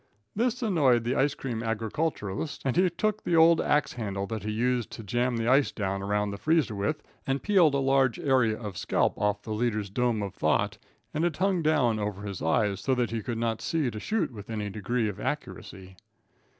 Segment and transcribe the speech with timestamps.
[0.35, 4.49] This annoyed the ice cream agriculturist, and he took the old axe handle that he
[4.49, 8.57] used to jam the ice down around the freezer with, and peeled a large area
[8.59, 10.79] of scalp off the leader's dome of thought,
[11.13, 14.31] and it hung down over his eyes, so that he could not see to shoot
[14.31, 15.95] with any degree of accuracy.